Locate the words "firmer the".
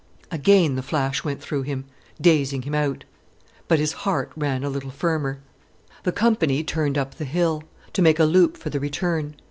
4.89-6.11